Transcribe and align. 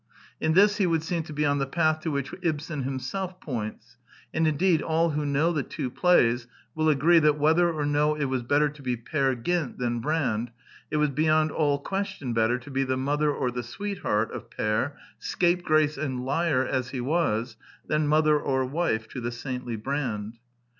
In 0.39 0.53
this 0.53 0.77
he 0.77 0.87
would 0.87 1.03
seem 1.03 1.21
to 1.25 1.31
be 1.31 1.45
on 1.45 1.59
the 1.59 1.67
path 1.67 1.99
to 1.99 2.09
which 2.09 2.33
Ibsen 2.41 2.81
himself 2.81 3.39
points; 3.39 3.97
and 4.33 4.47
indeed 4.47 4.81
all 4.81 5.11
who 5.11 5.27
know 5.27 5.53
the 5.53 5.61
two 5.61 5.91
play^ 5.91 6.43
will 6.73 6.89
agree 6.89 7.19
that 7.19 7.37
whether 7.37 7.71
or 7.71 7.85
no 7.85 8.15
it 8.15 8.25
was 8.25 8.41
better 8.41 8.67
to 8.67 8.81
be 8.81 8.97
Peer 8.97 9.35
Gynt 9.35 9.77
than 9.77 9.99
Brand, 9.99 10.49
it 10.89 10.97
was 10.97 11.11
beyond 11.11 11.51
all 11.51 11.77
question 11.77 12.33
better 12.33 12.57
to 12.57 12.71
be 12.71 12.83
the 12.83 12.97
mother 12.97 13.31
or 13.31 13.51
the 13.51 13.61
sweetheart 13.61 14.31
of 14.31 14.49
Peer, 14.49 14.97
scapegrace 15.19 15.99
and 15.99 16.25
liar 16.25 16.65
as 16.65 16.89
he 16.89 16.99
was, 16.99 17.55
than 17.85 18.07
mother 18.07 18.39
or 18.39 18.65
wife 18.65 19.07
to 19.09 19.21
the 19.21 19.31
saintly 19.31 19.75
Brand. 19.75 20.39